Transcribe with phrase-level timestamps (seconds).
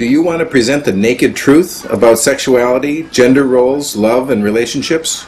[0.00, 5.26] Do you want to present the naked truth about sexuality, gender roles, love, and relationships?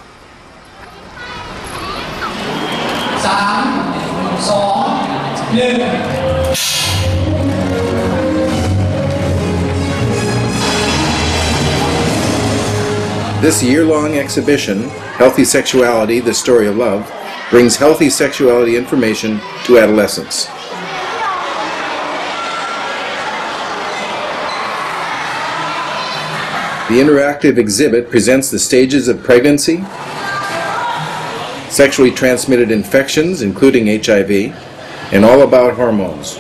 [13.43, 17.13] This year long exhibition, Healthy Sexuality The Story of Love,
[17.51, 20.49] brings healthy sexuality information to adolescents.
[26.90, 29.84] The interactive exhibit presents the stages of pregnancy,
[31.70, 34.32] sexually transmitted infections, including HIV,
[35.14, 36.40] and all about hormones.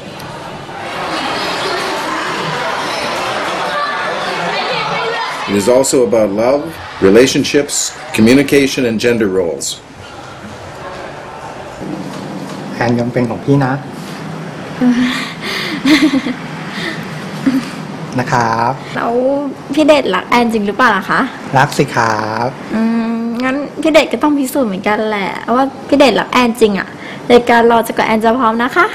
[5.49, 9.81] It is also about love, relationships, communication, and gender roles.
[12.75, 13.73] แอนยังเป็นของพี่นะ
[18.20, 19.12] นะครับแล้ว
[19.74, 21.20] พี่เดชรักแอนจริงหรือเปล่าล่ะคะ
[21.58, 22.82] รักสิครับอื
[23.12, 26.88] มงั้นพี่เดชก็ต้องพิสูจน์เหมือนกันแหละว่าพี่เดชรักแอนจริงอะ
[27.30, 28.86] รายการรอจะกับแอนจะพร้อมนะคะ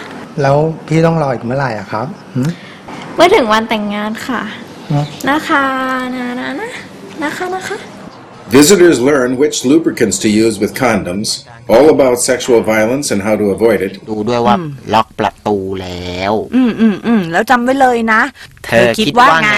[0.41, 0.57] แล้ว
[0.87, 2.49] พี่ต้องรออีกเมื่อไหร่อะครับหืม
[3.15, 4.41] เมื่อถึงวันแต่งงานค่ะ
[4.89, 5.65] หืมนะคะ
[6.15, 6.69] นะนะนะ
[7.21, 7.77] นะคะนะคะ
[8.57, 11.29] Visitors learn which lubricants to use with condoms,
[11.67, 14.55] all about sexual violence and how to avoid it, ดูด้วยว่า
[14.93, 18.21] ล็อกประตูแล้ว อืมอืมอืมแล้วจำไว้เลยนะ
[18.66, 19.52] เธอคิดว่าไง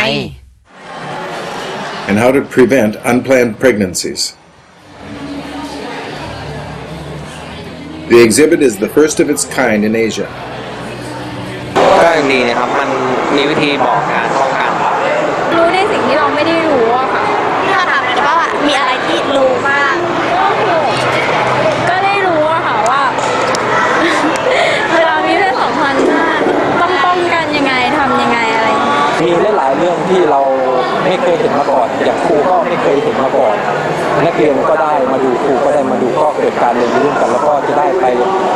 [2.09, 4.23] and how to prevent unplanned pregnancies.
[8.09, 10.29] The exhibit is the first of its kind in Asia.
[12.03, 12.89] ก็ยังดีนะครับ มัน
[13.37, 14.73] มีวิธีบอกการป้องกัน
[15.55, 17.19] รู้ในสิ่งที่เราไม่ได้รู้อะค่ะ ะ
[29.24, 30.42] มีหลายๆเรื่องที่เรา
[31.04, 33.56] ไม่เคยเห็นมาก่อน อย่างครูก็ไม่เคยเห็นมาก่อน
[34.26, 38.06] นักเรียนก็ได้มาดูครูก็ได้มาดูก็เกิดการเรียนรู้กัน แล้วก็จะได้ไป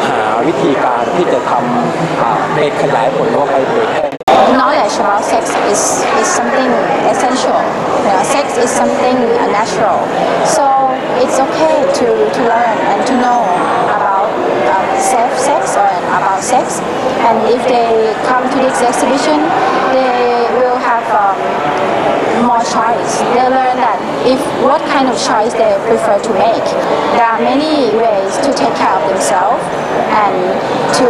[0.07, 4.13] หาวิธีการที่จะทำอ่าไปขยายผลว่าไปเผยแพร่
[4.53, 5.81] knowledge about sex is,
[6.22, 6.69] is something
[7.09, 7.57] essential.
[8.06, 9.18] You know, sex is something
[9.50, 10.00] natural.
[10.46, 10.66] So
[11.22, 13.41] it's okay to, to learn and to know
[13.97, 14.29] about
[14.73, 15.93] um, safe sex or
[16.44, 16.84] sex.
[17.24, 19.40] And if they come to this exhibition,
[19.96, 21.40] they will have um,
[22.44, 23.24] more choice.
[23.31, 26.68] They learn that if what kind of choice they prefer to make.
[27.16, 29.64] There are many ways to take care of themselves
[30.20, 30.36] and
[31.00, 31.08] to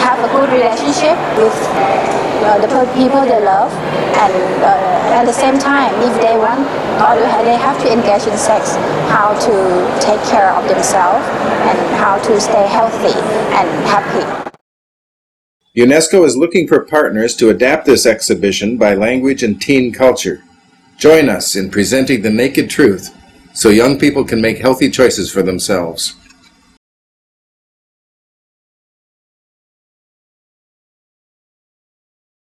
[0.00, 1.56] have a good relationship with
[2.44, 3.72] uh, the people they love
[4.22, 6.60] and uh, at the same time if they want
[7.02, 8.76] or they have to engage in sex
[9.08, 9.54] how to
[10.00, 11.24] take care of themselves
[11.68, 13.16] and how to stay healthy
[13.58, 14.45] and happy
[15.76, 20.42] UNESCO is looking for partners to adapt this exhibition by language and teen culture.
[20.96, 23.14] Join us in presenting the naked truth
[23.52, 26.14] so young people can make healthy choices for themselves.